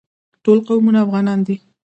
[0.43, 1.55] ټول قومونه افغانان دي